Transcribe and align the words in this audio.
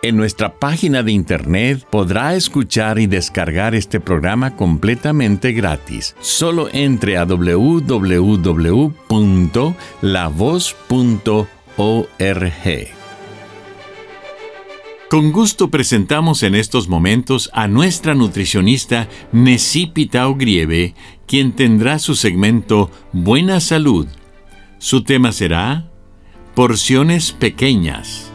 En 0.00 0.16
nuestra 0.16 0.54
página 0.60 1.02
de 1.02 1.10
internet 1.10 1.84
podrá 1.90 2.36
escuchar 2.36 3.00
y 3.00 3.08
descargar 3.08 3.74
este 3.74 3.98
programa 3.98 4.54
completamente 4.54 5.50
gratis. 5.52 6.14
Solo 6.20 6.68
entre 6.72 7.16
a 7.16 7.24
www.lavoz.org. 7.24 7.88
Con 15.10 15.32
gusto 15.32 15.68
presentamos 15.68 16.44
en 16.44 16.54
estos 16.54 16.86
momentos 16.86 17.50
a 17.52 17.66
nuestra 17.66 18.14
nutricionista 18.14 19.08
Necipita 19.32 20.28
Ogrieve, 20.28 20.94
quien 21.26 21.52
tendrá 21.52 21.98
su 21.98 22.14
segmento 22.14 22.88
Buena 23.12 23.58
Salud. 23.58 24.06
Su 24.78 25.02
tema 25.02 25.32
será 25.32 25.90
Porciones 26.54 27.32
Pequeñas 27.32 28.27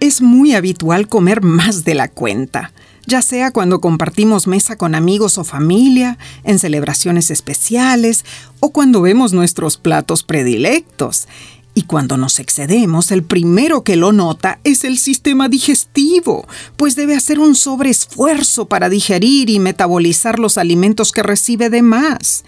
es 0.00 0.22
muy 0.22 0.54
habitual 0.54 1.08
comer 1.08 1.42
más 1.42 1.84
de 1.84 1.94
la 1.94 2.08
cuenta, 2.08 2.72
ya 3.06 3.22
sea 3.22 3.50
cuando 3.50 3.80
compartimos 3.80 4.46
mesa 4.46 4.76
con 4.76 4.94
amigos 4.94 5.38
o 5.38 5.44
familia, 5.44 6.18
en 6.42 6.58
celebraciones 6.58 7.30
especiales 7.30 8.24
o 8.60 8.70
cuando 8.70 9.02
vemos 9.02 9.32
nuestros 9.32 9.76
platos 9.76 10.22
predilectos. 10.22 11.28
Y 11.72 11.82
cuando 11.82 12.16
nos 12.16 12.40
excedemos, 12.40 13.12
el 13.12 13.22
primero 13.22 13.84
que 13.84 13.94
lo 13.94 14.10
nota 14.10 14.58
es 14.64 14.82
el 14.84 14.98
sistema 14.98 15.48
digestivo, 15.48 16.46
pues 16.76 16.96
debe 16.96 17.14
hacer 17.14 17.38
un 17.38 17.54
sobreesfuerzo 17.54 18.66
para 18.66 18.88
digerir 18.88 19.48
y 19.50 19.60
metabolizar 19.60 20.40
los 20.40 20.58
alimentos 20.58 21.12
que 21.12 21.22
recibe 21.22 21.70
de 21.70 21.82
más. 21.82 22.44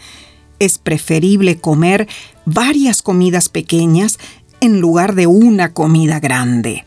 Es 0.58 0.78
preferible 0.78 1.58
comer 1.58 2.08
varias 2.46 3.00
comidas 3.00 3.48
pequeñas 3.48 4.18
en 4.60 4.80
lugar 4.80 5.14
de 5.14 5.28
una 5.28 5.72
comida 5.72 6.18
grande. 6.18 6.84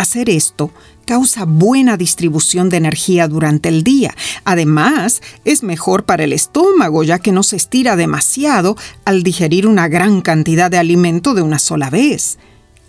Hacer 0.00 0.30
esto 0.30 0.70
causa 1.04 1.44
buena 1.44 1.98
distribución 1.98 2.70
de 2.70 2.78
energía 2.78 3.28
durante 3.28 3.68
el 3.68 3.84
día. 3.84 4.14
Además, 4.44 5.20
es 5.44 5.62
mejor 5.62 6.04
para 6.04 6.24
el 6.24 6.32
estómago 6.32 7.02
ya 7.02 7.18
que 7.18 7.32
no 7.32 7.42
se 7.42 7.56
estira 7.56 7.96
demasiado 7.96 8.78
al 9.04 9.22
digerir 9.22 9.66
una 9.66 9.88
gran 9.88 10.22
cantidad 10.22 10.70
de 10.70 10.78
alimento 10.78 11.34
de 11.34 11.42
una 11.42 11.58
sola 11.58 11.90
vez. 11.90 12.38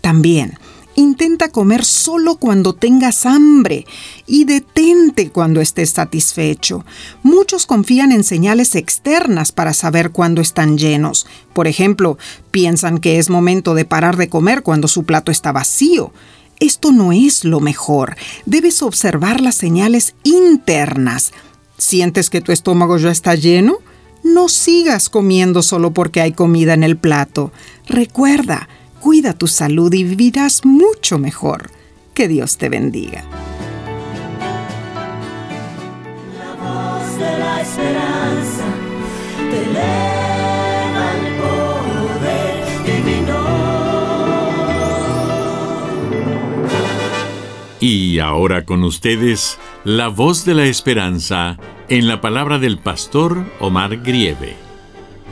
También, 0.00 0.54
intenta 0.94 1.50
comer 1.50 1.84
solo 1.84 2.36
cuando 2.36 2.72
tengas 2.72 3.26
hambre 3.26 3.84
y 4.26 4.44
detente 4.44 5.28
cuando 5.28 5.60
estés 5.60 5.90
satisfecho. 5.90 6.86
Muchos 7.22 7.66
confían 7.66 8.10
en 8.10 8.24
señales 8.24 8.74
externas 8.74 9.52
para 9.52 9.74
saber 9.74 10.12
cuándo 10.12 10.40
están 10.40 10.78
llenos. 10.78 11.26
Por 11.52 11.66
ejemplo, 11.66 12.16
piensan 12.50 12.96
que 12.96 13.18
es 13.18 13.28
momento 13.28 13.74
de 13.74 13.84
parar 13.84 14.16
de 14.16 14.30
comer 14.30 14.62
cuando 14.62 14.88
su 14.88 15.04
plato 15.04 15.30
está 15.30 15.52
vacío. 15.52 16.10
Esto 16.62 16.92
no 16.92 17.10
es 17.10 17.44
lo 17.44 17.58
mejor. 17.58 18.14
Debes 18.46 18.82
observar 18.82 19.40
las 19.40 19.56
señales 19.56 20.14
internas. 20.22 21.32
¿Sientes 21.76 22.30
que 22.30 22.40
tu 22.40 22.52
estómago 22.52 22.98
ya 22.98 23.10
está 23.10 23.34
lleno? 23.34 23.78
No 24.22 24.48
sigas 24.48 25.08
comiendo 25.08 25.62
solo 25.62 25.90
porque 25.90 26.20
hay 26.20 26.30
comida 26.30 26.74
en 26.74 26.84
el 26.84 26.96
plato. 26.96 27.50
Recuerda, 27.88 28.68
cuida 29.00 29.32
tu 29.32 29.48
salud 29.48 29.92
y 29.92 30.04
vivirás 30.04 30.64
mucho 30.64 31.18
mejor. 31.18 31.68
Que 32.14 32.28
Dios 32.28 32.56
te 32.58 32.68
bendiga. 32.68 33.24
La 36.38 36.54
voz 36.54 37.18
de 37.18 37.38
la 37.40 37.60
esperanza 37.60 38.66
te 39.50 40.11
Y 47.82 48.20
ahora 48.20 48.64
con 48.64 48.84
ustedes, 48.84 49.58
la 49.82 50.06
voz 50.06 50.44
de 50.44 50.54
la 50.54 50.66
esperanza 50.66 51.58
en 51.88 52.06
la 52.06 52.20
palabra 52.20 52.60
del 52.60 52.78
pastor 52.78 53.44
Omar 53.58 53.96
Grieve. 54.04 54.54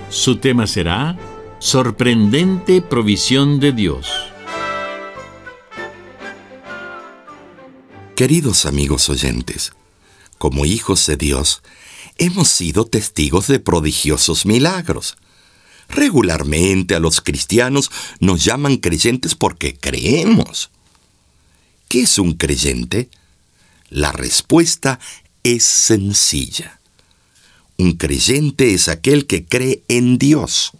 Su 0.08 0.38
tema 0.38 0.66
será 0.66 1.16
Sorprendente 1.60 2.82
provisión 2.82 3.60
de 3.60 3.70
Dios. 3.70 4.10
Queridos 8.16 8.66
amigos 8.66 9.08
oyentes, 9.08 9.72
como 10.36 10.64
hijos 10.64 11.06
de 11.06 11.16
Dios, 11.16 11.62
hemos 12.18 12.48
sido 12.48 12.84
testigos 12.84 13.46
de 13.46 13.60
prodigiosos 13.60 14.44
milagros. 14.44 15.16
Regularmente 15.88 16.96
a 16.96 16.98
los 16.98 17.20
cristianos 17.20 17.92
nos 18.18 18.44
llaman 18.44 18.78
creyentes 18.78 19.36
porque 19.36 19.76
creemos. 19.78 20.72
¿Qué 21.90 22.02
es 22.02 22.20
un 22.20 22.34
creyente? 22.34 23.10
La 23.88 24.12
respuesta 24.12 25.00
es 25.42 25.64
sencilla. 25.64 26.78
Un 27.78 27.94
creyente 27.94 28.74
es 28.74 28.86
aquel 28.86 29.26
que 29.26 29.44
cree 29.44 29.82
en 29.88 30.16
Dios. 30.16 30.70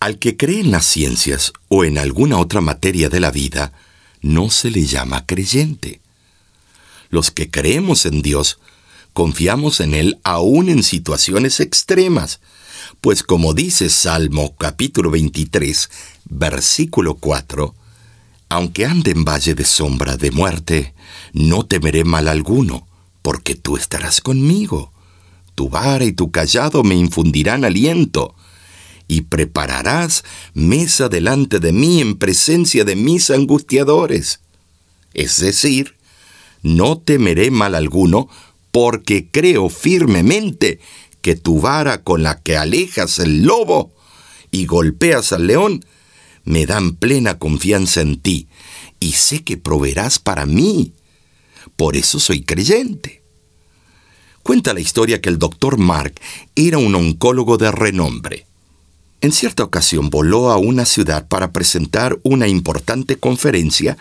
Al 0.00 0.18
que 0.18 0.36
cree 0.36 0.58
en 0.58 0.72
las 0.72 0.86
ciencias 0.86 1.52
o 1.68 1.84
en 1.84 1.98
alguna 1.98 2.38
otra 2.38 2.60
materia 2.60 3.10
de 3.10 3.20
la 3.20 3.30
vida, 3.30 3.74
no 4.22 4.50
se 4.50 4.72
le 4.72 4.86
llama 4.86 5.24
creyente. 5.24 6.00
Los 7.10 7.30
que 7.30 7.48
creemos 7.48 8.04
en 8.04 8.22
Dios, 8.22 8.58
confiamos 9.12 9.78
en 9.78 9.94
Él 9.94 10.18
aún 10.24 10.68
en 10.68 10.82
situaciones 10.82 11.60
extremas, 11.60 12.40
pues 13.00 13.22
como 13.22 13.54
dice 13.54 13.88
Salmo 13.88 14.56
capítulo 14.56 15.12
23, 15.12 15.90
versículo 16.24 17.14
4, 17.14 17.76
aunque 18.52 18.84
ande 18.84 19.12
en 19.12 19.24
valle 19.24 19.54
de 19.54 19.64
sombra 19.64 20.18
de 20.18 20.30
muerte, 20.30 20.92
no 21.32 21.64
temeré 21.64 22.04
mal 22.04 22.28
alguno, 22.28 22.86
porque 23.22 23.54
tú 23.54 23.78
estarás 23.78 24.20
conmigo. 24.20 24.92
Tu 25.54 25.70
vara 25.70 26.04
y 26.04 26.12
tu 26.12 26.30
callado 26.30 26.82
me 26.82 26.94
infundirán 26.94 27.64
aliento, 27.64 28.34
y 29.08 29.22
prepararás 29.22 30.22
mesa 30.52 31.08
delante 31.08 31.60
de 31.60 31.72
mí 31.72 32.02
en 32.02 32.18
presencia 32.18 32.84
de 32.84 32.94
mis 32.94 33.30
angustiadores. 33.30 34.40
Es 35.14 35.40
decir, 35.40 35.96
no 36.62 36.98
temeré 36.98 37.50
mal 37.50 37.74
alguno, 37.74 38.28
porque 38.70 39.30
creo 39.30 39.70
firmemente 39.70 40.78
que 41.22 41.36
tu 41.36 41.58
vara 41.58 42.02
con 42.02 42.22
la 42.22 42.38
que 42.40 42.58
alejas 42.58 43.18
el 43.18 43.44
lobo 43.44 43.94
y 44.50 44.66
golpeas 44.66 45.32
al 45.32 45.46
león 45.46 45.82
me 46.44 46.66
dan 46.66 46.94
plena 46.94 47.38
confianza 47.38 48.00
en 48.00 48.20
ti 48.20 48.48
y 49.00 49.12
sé 49.12 49.42
que 49.42 49.56
proveerás 49.56 50.18
para 50.18 50.46
mí. 50.46 50.92
Por 51.76 51.96
eso 51.96 52.20
soy 52.20 52.42
creyente. 52.42 53.22
Cuenta 54.42 54.74
la 54.74 54.80
historia 54.80 55.20
que 55.20 55.28
el 55.28 55.38
doctor 55.38 55.78
Mark 55.78 56.14
era 56.56 56.78
un 56.78 56.94
oncólogo 56.94 57.58
de 57.58 57.70
renombre. 57.70 58.46
En 59.20 59.30
cierta 59.30 59.62
ocasión 59.62 60.10
voló 60.10 60.50
a 60.50 60.56
una 60.56 60.84
ciudad 60.84 61.28
para 61.28 61.52
presentar 61.52 62.18
una 62.24 62.48
importante 62.48 63.16
conferencia 63.16 63.96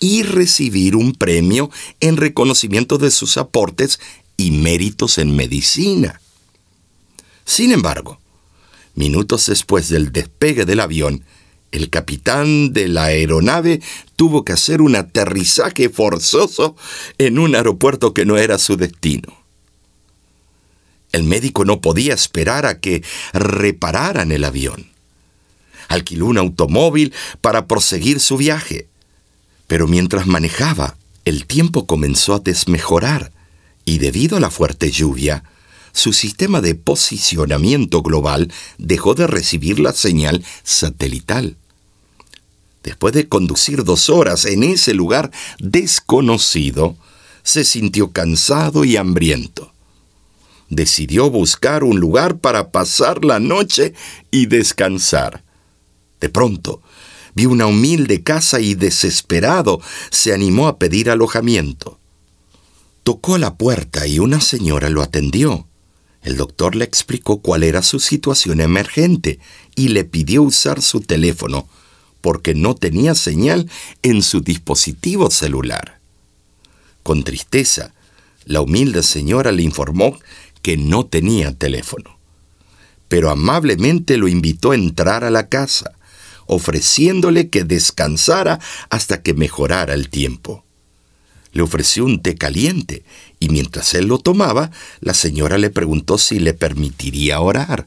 y 0.00 0.24
recibir 0.24 0.96
un 0.96 1.12
premio 1.12 1.70
en 2.00 2.16
reconocimiento 2.16 2.98
de 2.98 3.12
sus 3.12 3.36
aportes 3.36 4.00
y 4.36 4.50
méritos 4.50 5.18
en 5.18 5.36
medicina. 5.36 6.20
Sin 7.44 7.70
embargo, 7.70 8.18
minutos 8.96 9.46
después 9.46 9.88
del 9.88 10.10
despegue 10.10 10.64
del 10.64 10.80
avión, 10.80 11.24
el 11.72 11.90
capitán 11.90 12.72
de 12.72 12.88
la 12.88 13.04
aeronave 13.04 13.80
tuvo 14.16 14.44
que 14.44 14.52
hacer 14.52 14.80
un 14.80 14.96
aterrizaje 14.96 15.88
forzoso 15.88 16.76
en 17.18 17.38
un 17.38 17.54
aeropuerto 17.54 18.14
que 18.14 18.24
no 18.24 18.38
era 18.38 18.58
su 18.58 18.76
destino. 18.76 19.46
El 21.12 21.24
médico 21.24 21.64
no 21.64 21.80
podía 21.80 22.14
esperar 22.14 22.66
a 22.66 22.80
que 22.80 23.02
repararan 23.32 24.32
el 24.32 24.44
avión. 24.44 24.90
Alquiló 25.88 26.26
un 26.26 26.38
automóvil 26.38 27.14
para 27.40 27.66
proseguir 27.66 28.20
su 28.20 28.36
viaje. 28.36 28.88
Pero 29.66 29.86
mientras 29.86 30.26
manejaba, 30.26 30.96
el 31.24 31.46
tiempo 31.46 31.86
comenzó 31.86 32.34
a 32.34 32.40
desmejorar 32.40 33.32
y 33.84 33.98
debido 33.98 34.36
a 34.36 34.40
la 34.40 34.50
fuerte 34.50 34.90
lluvia, 34.90 35.44
su 35.96 36.12
sistema 36.12 36.60
de 36.60 36.74
posicionamiento 36.74 38.02
global 38.02 38.52
dejó 38.76 39.14
de 39.14 39.26
recibir 39.26 39.80
la 39.80 39.94
señal 39.94 40.44
satelital. 40.62 41.56
Después 42.82 43.14
de 43.14 43.28
conducir 43.28 43.82
dos 43.82 44.10
horas 44.10 44.44
en 44.44 44.62
ese 44.62 44.92
lugar 44.92 45.30
desconocido, 45.58 46.96
se 47.42 47.64
sintió 47.64 48.12
cansado 48.12 48.84
y 48.84 48.98
hambriento. 48.98 49.72
Decidió 50.68 51.30
buscar 51.30 51.82
un 51.82 51.98
lugar 51.98 52.38
para 52.38 52.70
pasar 52.70 53.24
la 53.24 53.40
noche 53.40 53.94
y 54.30 54.46
descansar. 54.46 55.44
De 56.20 56.28
pronto, 56.28 56.82
vio 57.34 57.48
una 57.48 57.66
humilde 57.66 58.22
casa 58.22 58.60
y 58.60 58.74
desesperado 58.74 59.80
se 60.10 60.34
animó 60.34 60.68
a 60.68 60.78
pedir 60.78 61.08
alojamiento. 61.08 61.98
Tocó 63.02 63.38
la 63.38 63.54
puerta 63.54 64.06
y 64.06 64.18
una 64.18 64.42
señora 64.42 64.90
lo 64.90 65.00
atendió. 65.00 65.66
El 66.26 66.36
doctor 66.36 66.74
le 66.74 66.84
explicó 66.84 67.38
cuál 67.40 67.62
era 67.62 67.82
su 67.82 68.00
situación 68.00 68.60
emergente 68.60 69.38
y 69.76 69.90
le 69.90 70.02
pidió 70.02 70.42
usar 70.42 70.82
su 70.82 71.00
teléfono 71.00 71.68
porque 72.20 72.52
no 72.52 72.74
tenía 72.74 73.14
señal 73.14 73.70
en 74.02 74.22
su 74.22 74.40
dispositivo 74.40 75.30
celular. 75.30 76.00
Con 77.04 77.22
tristeza, 77.22 77.94
la 78.44 78.60
humilde 78.60 79.04
señora 79.04 79.52
le 79.52 79.62
informó 79.62 80.18
que 80.62 80.76
no 80.76 81.06
tenía 81.06 81.52
teléfono, 81.52 82.18
pero 83.06 83.30
amablemente 83.30 84.16
lo 84.16 84.26
invitó 84.26 84.72
a 84.72 84.74
entrar 84.74 85.22
a 85.22 85.30
la 85.30 85.48
casa, 85.48 85.92
ofreciéndole 86.46 87.50
que 87.50 87.62
descansara 87.62 88.58
hasta 88.90 89.22
que 89.22 89.32
mejorara 89.32 89.94
el 89.94 90.08
tiempo. 90.08 90.64
Le 91.52 91.62
ofreció 91.62 92.04
un 92.04 92.20
té 92.20 92.34
caliente 92.34 93.04
y 93.38 93.48
mientras 93.48 93.94
él 93.94 94.06
lo 94.06 94.18
tomaba, 94.18 94.70
la 95.00 95.14
señora 95.14 95.58
le 95.58 95.70
preguntó 95.70 96.18
si 96.18 96.38
le 96.38 96.54
permitiría 96.54 97.40
orar. 97.40 97.86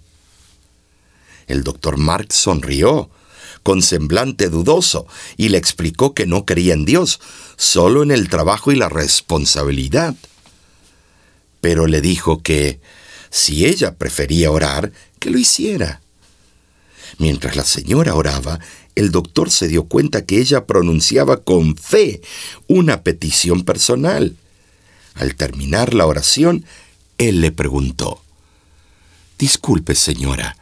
El 1.48 1.64
doctor 1.64 1.98
Mark 1.98 2.32
sonrió, 2.32 3.10
con 3.64 3.82
semblante 3.82 4.50
dudoso, 4.50 5.08
y 5.38 5.50
le 5.50 5.58
explicó 5.58 6.14
que 6.14 6.28
no 6.28 6.46
creía 6.46 6.74
en 6.74 6.86
Dios, 6.86 7.20
solo 7.58 8.04
en 8.04 8.12
el 8.12 8.30
trabajo 8.30 8.72
y 8.72 8.76
la 8.76 8.90
responsabilidad. 8.90 10.16
Pero 11.62 11.88
le 11.88 12.02
dijo 12.02 12.42
que, 12.42 12.80
si 13.32 13.66
ella 13.66 13.96
prefería 13.96 14.52
orar, 14.52 14.92
que 15.20 15.30
lo 15.30 15.40
hiciera. 15.40 16.02
Mientras 17.18 17.56
la 17.56 17.64
señora 17.64 18.16
oraba, 18.16 18.60
el 18.96 19.12
doctor 19.12 19.50
se 19.50 19.68
dio 19.68 19.86
cuenta 19.86 20.26
que 20.26 20.40
ella 20.40 20.66
pronunciaba 20.66 21.38
con 21.38 21.76
fe 21.76 22.22
una 22.68 23.02
petición 23.04 23.64
personal. 23.64 24.36
Al 25.16 25.36
terminar 25.36 25.94
la 25.94 26.06
oración, 26.06 26.66
él 27.18 27.42
le 27.42 27.52
preguntó, 27.52 28.22
Disculpe, 29.38 29.96
señora, 29.96 30.58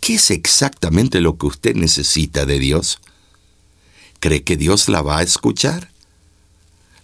¿qué 0.00 0.14
es 0.14 0.30
exactamente 0.30 1.20
lo 1.20 1.36
que 1.36 1.46
usted 1.46 1.74
necesita 1.74 2.46
de 2.46 2.58
Dios? 2.58 3.00
¿Cree 4.20 4.42
que 4.42 4.56
Dios 4.56 4.88
la 4.88 5.02
va 5.02 5.18
a 5.18 5.22
escuchar? 5.22 5.90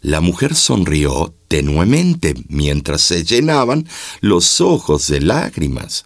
La 0.00 0.21
mujer 0.21 0.55
sonrió 0.55 1.35
tenuemente 1.49 2.35
mientras 2.49 3.00
se 3.00 3.25
llenaban 3.25 3.88
los 4.21 4.61
ojos 4.61 5.06
de 5.09 5.21
lágrimas. 5.21 6.05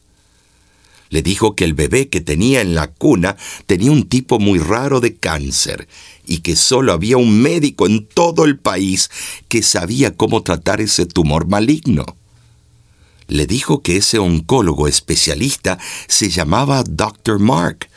Le 1.11 1.23
dijo 1.23 1.57
que 1.57 1.65
el 1.65 1.75
bebé 1.75 2.09
que 2.09 2.21
tenía 2.21 2.61
en 2.61 2.75
la 2.75 2.89
cuna 2.89 3.37
tenía 3.67 3.91
un 3.91 4.09
tipo 4.09 4.39
muy 4.39 4.59
raro 4.59 5.01
de 5.01 5.17
cáncer 5.17 5.89
y 6.29 6.39
que 6.39 6.55
solo 6.55 6.93
había 6.93 7.17
un 7.17 7.41
médico 7.41 7.87
en 7.87 8.07
todo 8.07 8.45
el 8.45 8.59
país 8.59 9.11
que 9.49 9.63
sabía 9.63 10.15
cómo 10.15 10.43
tratar 10.43 10.81
ese 10.81 11.07
tumor 11.07 11.49
maligno. 11.49 12.05
Le 13.27 13.47
dijo 13.47 13.83
que 13.83 13.97
ese 13.97 14.19
oncólogo 14.19 14.87
especialista 14.87 15.79
se 16.07 16.31
llamaba 16.31 16.85
Dr. 16.85 17.41
Mark 17.41 17.89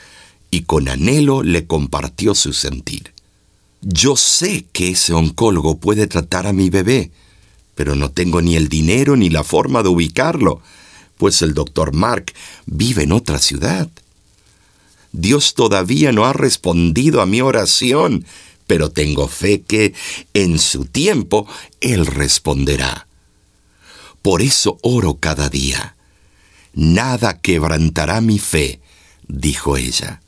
y 0.50 0.62
con 0.64 0.90
anhelo 0.90 1.44
le 1.44 1.68
compartió 1.68 2.34
su 2.34 2.54
sentir. 2.54 3.14
Yo 3.82 4.16
sé 4.16 4.66
que 4.72 4.90
ese 4.90 5.14
oncólogo 5.14 5.78
puede 5.78 6.08
tratar 6.08 6.48
a 6.48 6.54
mi 6.54 6.70
bebé, 6.70 7.12
pero 7.76 7.96
no 7.96 8.12
tengo 8.12 8.42
ni 8.42 8.56
el 8.56 8.68
dinero 8.68 9.16
ni 9.16 9.30
la 9.30 9.44
forma 9.44 9.84
de 9.84 9.90
ubicarlo 9.90 10.62
pues 11.22 11.44
el 11.44 11.54
doctor 11.54 11.94
Mark 11.94 12.34
vive 12.66 13.04
en 13.04 13.12
otra 13.12 13.38
ciudad. 13.38 13.88
Dios 15.12 15.54
todavía 15.54 16.12
no 16.12 16.26
ha 16.26 16.34
respondido 16.34 17.22
a 17.22 17.26
mi 17.26 17.42
oración, 17.42 18.26
pero 18.68 18.90
tengo 18.90 19.28
fe 19.28 19.62
que 19.62 19.94
en 20.34 20.58
su 20.60 20.86
tiempo 20.86 21.48
Él 21.82 22.06
responderá. 22.06 23.08
Por 24.22 24.42
eso 24.42 24.78
oro 24.82 25.18
cada 25.20 25.50
día. 25.50 25.96
Nada 26.74 27.40
quebrantará 27.40 28.22
mi 28.22 28.40
fe, 28.40 28.80
dijo 29.28 29.76
ella. 29.76 30.22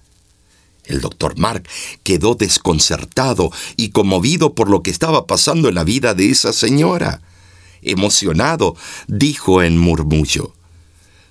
El 0.85 0.99
doctor 0.99 1.37
Mark 1.37 1.67
quedó 2.03 2.35
desconcertado 2.35 3.51
y 3.77 3.89
conmovido 3.89 4.53
por 4.53 4.69
lo 4.69 4.83
que 4.83 4.91
estaba 4.91 5.25
pasando 5.27 5.69
en 5.69 5.75
la 5.75 5.85
vida 5.85 6.13
de 6.13 6.29
esa 6.29 6.51
señora. 6.51 7.21
Emocionado, 7.81 8.75
dijo 9.07 9.63
en 9.63 9.77
murmullo, 9.77 10.53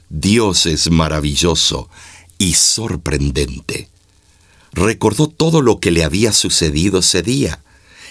Dios 0.09 0.65
es 0.67 0.91
maravilloso 0.91 1.91
y 2.43 2.55
sorprendente. 2.55 3.89
Recordó 4.73 5.29
todo 5.29 5.63
lo 5.63 5.79
que 5.79 5.93
le 5.93 6.03
había 6.03 6.33
sucedido 6.33 6.99
ese 6.99 7.23
día, 7.23 7.63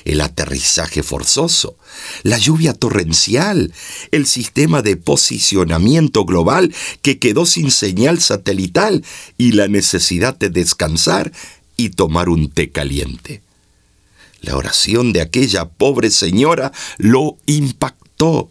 el 0.06 0.22
aterrizaje 0.22 1.04
forzoso, 1.04 1.76
la 2.24 2.38
lluvia 2.38 2.74
torrencial, 2.74 3.74
el 4.12 4.26
sistema 4.26 4.82
de 4.82 4.96
posicionamiento 4.96 6.24
global 6.24 6.74
que 7.02 7.20
quedó 7.20 7.46
sin 7.46 7.72
señal 7.72 8.22
satelital 8.22 9.04
y 9.38 9.52
la 9.52 9.68
necesidad 9.68 10.38
de 10.38 10.50
descansar 10.50 11.34
y 11.76 11.90
tomar 11.90 12.30
un 12.30 12.50
té 12.50 12.72
caliente. 12.72 13.42
La 14.40 14.56
oración 14.56 15.12
de 15.12 15.20
aquella 15.20 15.66
pobre 15.66 16.10
señora 16.10 16.72
lo 16.98 17.38
impactó 17.48 18.50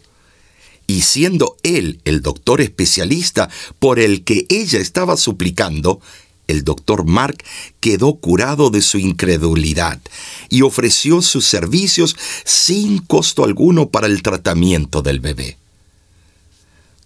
y 0.91 1.03
siendo 1.03 1.55
él 1.63 2.01
el 2.03 2.21
doctor 2.21 2.59
especialista 2.59 3.49
por 3.79 3.97
el 3.97 4.25
que 4.25 4.45
ella 4.49 4.79
estaba 4.79 5.15
suplicando, 5.15 6.01
el 6.47 6.65
doctor 6.65 7.05
Mark 7.05 7.45
quedó 7.79 8.15
curado 8.15 8.69
de 8.69 8.81
su 8.81 8.97
incredulidad 8.97 10.01
y 10.49 10.63
ofreció 10.63 11.21
sus 11.21 11.45
servicios 11.45 12.17
sin 12.43 12.97
costo 12.97 13.45
alguno 13.45 13.87
para 13.87 14.07
el 14.07 14.21
tratamiento 14.21 15.01
del 15.01 15.21
bebé. 15.21 15.57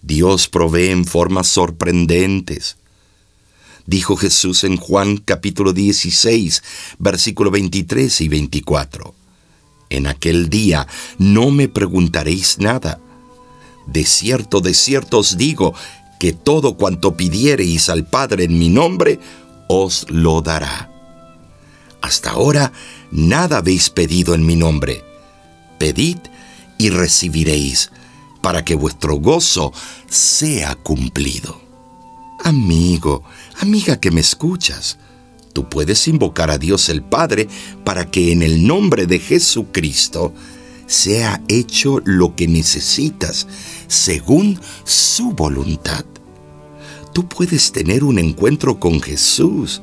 Dios 0.02 0.48
provee 0.48 0.88
en 0.88 1.04
formas 1.04 1.46
sorprendentes. 1.46 2.78
Dijo 3.86 4.16
Jesús 4.16 4.64
en 4.64 4.78
Juan 4.78 5.18
capítulo 5.18 5.72
16, 5.72 6.62
versículo 6.98 7.52
23 7.52 8.20
y 8.20 8.28
24. 8.28 9.14
En 9.90 10.08
aquel 10.08 10.50
día 10.50 10.88
no 11.18 11.52
me 11.52 11.68
preguntaréis 11.68 12.58
nada. 12.58 12.98
De 13.86 14.04
cierto, 14.04 14.60
de 14.60 14.74
cierto 14.74 15.18
os 15.18 15.36
digo, 15.36 15.74
que 16.18 16.32
todo 16.32 16.76
cuanto 16.76 17.16
pidiereis 17.16 17.88
al 17.88 18.04
Padre 18.04 18.44
en 18.44 18.58
mi 18.58 18.68
nombre, 18.68 19.20
os 19.68 20.06
lo 20.10 20.42
dará. 20.42 20.90
Hasta 22.00 22.30
ahora 22.30 22.72
nada 23.10 23.58
habéis 23.58 23.90
pedido 23.90 24.34
en 24.34 24.44
mi 24.46 24.56
nombre. 24.56 25.02
Pedid 25.78 26.18
y 26.78 26.90
recibiréis, 26.90 27.90
para 28.42 28.64
que 28.64 28.74
vuestro 28.74 29.16
gozo 29.16 29.72
sea 30.08 30.74
cumplido. 30.76 31.60
Amigo, 32.44 33.24
amiga 33.60 33.98
que 33.98 34.10
me 34.10 34.20
escuchas, 34.20 34.98
tú 35.52 35.68
puedes 35.68 36.06
invocar 36.06 36.50
a 36.50 36.58
Dios 36.58 36.88
el 36.88 37.02
Padre 37.02 37.48
para 37.84 38.10
que 38.10 38.30
en 38.32 38.42
el 38.42 38.66
nombre 38.66 39.06
de 39.06 39.18
Jesucristo 39.18 40.32
sea 40.86 41.42
hecho 41.48 42.00
lo 42.04 42.34
que 42.36 42.46
necesitas 42.46 43.46
según 43.88 44.60
su 44.84 45.32
voluntad. 45.32 46.04
Tú 47.12 47.28
puedes 47.28 47.72
tener 47.72 48.04
un 48.04 48.18
encuentro 48.18 48.78
con 48.78 49.00
Jesús 49.00 49.82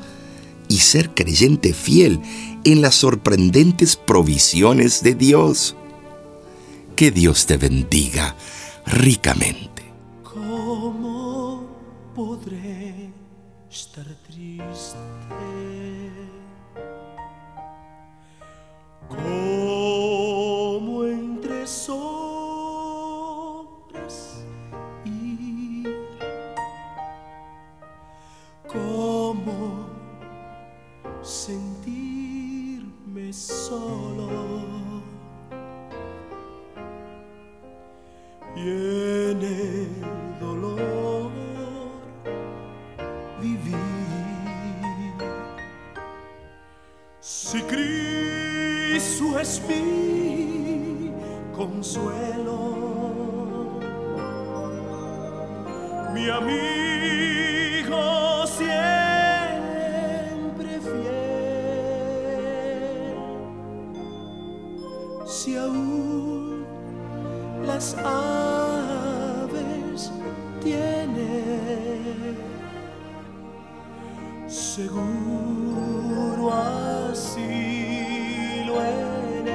y 0.67 0.79
ser 0.79 1.12
creyente 1.12 1.74
fiel 1.74 2.19
en 2.63 2.81
las 2.81 2.95
sorprendentes 2.95 3.95
provisiones 3.95 5.03
de 5.03 5.15
Dios. 5.15 5.75
Que 6.95 7.12
Dios 7.12 7.45
te 7.48 7.57
bendiga 7.57 8.36
ricamente. 8.86 9.83
¿Cómo 10.24 11.65
podré 12.15 13.10
estar 13.69 14.05
triste? 14.27 15.62
Y 38.55 38.60
en 38.60 39.41
el 39.41 39.88
dolor 40.39 41.31
vivir. 43.41 43.77
Si 47.19 47.62
Cristo 47.63 49.39
es 49.39 49.62
mi 49.67 51.12
consuelo, 51.55 52.60
mi 56.13 56.29
amigo 56.29 58.01
siempre 58.45 58.69
fiel. 60.79 62.03
Si 65.25 65.55
aún 65.57 66.65
las 67.65 67.96
aves 68.03 70.12
tienen 70.62 72.38
seguro 74.48 76.53
así 76.53 78.63
lo 78.65 78.82
eres. 78.82 79.53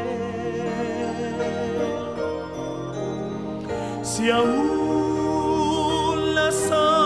Si 4.03 4.31
aún 4.31 6.35
las 6.35 6.71
aves 6.71 6.98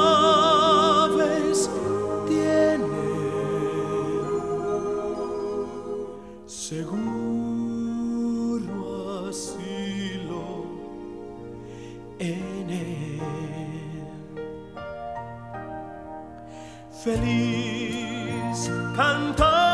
en 12.22 12.70
él. 12.70 13.20
Feliz 17.02 18.70
cantando 18.96 19.71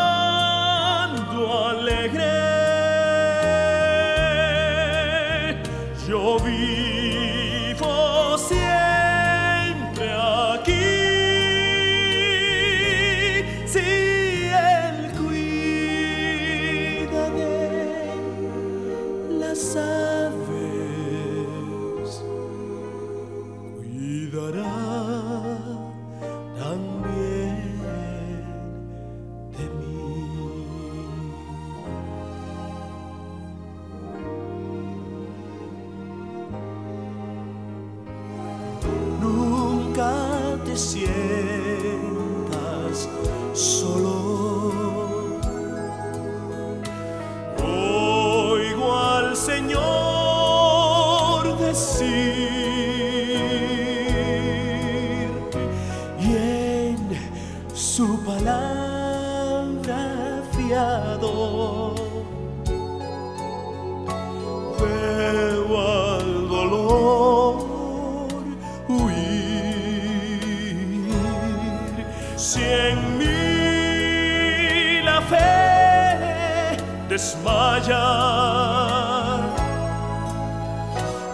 Si 72.38 72.62
en 72.62 73.18
mí 73.18 75.02
la 75.02 75.20
fe 75.22 76.78
desmaya, 77.08 78.04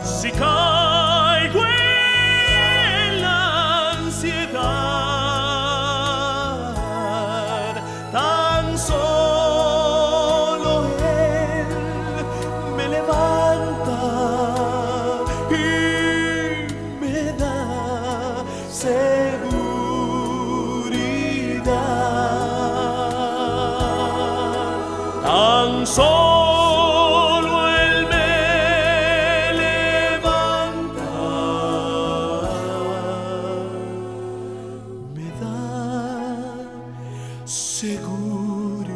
si 0.02 0.30
caigo 0.30 0.83
Me 35.14 35.28
da 35.40 36.66
seguridad. 37.44 38.94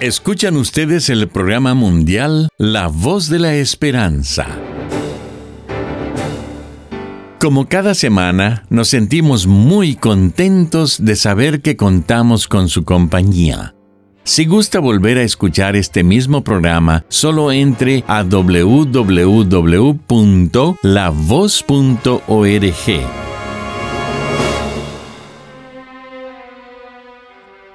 Escuchan 0.00 0.56
ustedes 0.56 1.10
el 1.10 1.28
programa 1.28 1.74
mundial 1.74 2.48
La 2.56 2.88
Voz 2.88 3.28
de 3.28 3.40
la 3.40 3.54
Esperanza. 3.56 4.63
Como 7.44 7.68
cada 7.68 7.92
semana, 7.92 8.64
nos 8.70 8.88
sentimos 8.88 9.46
muy 9.46 9.96
contentos 9.96 11.04
de 11.04 11.14
saber 11.14 11.60
que 11.60 11.76
contamos 11.76 12.48
con 12.48 12.70
su 12.70 12.84
compañía. 12.84 13.74
Si 14.22 14.46
gusta 14.46 14.78
volver 14.80 15.18
a 15.18 15.24
escuchar 15.24 15.76
este 15.76 16.04
mismo 16.04 16.42
programa, 16.42 17.04
solo 17.10 17.52
entre 17.52 18.02
a 18.06 18.22
www.lavoz.org. 18.22 18.94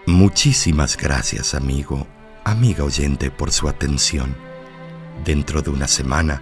Muchísimas 0.07 0.97
gracias, 0.97 1.53
amigo, 1.53 2.07
amiga 2.43 2.83
oyente, 2.83 3.29
por 3.29 3.51
su 3.51 3.67
atención. 3.69 4.35
Dentro 5.23 5.61
de 5.61 5.69
una 5.69 5.87
semana, 5.87 6.41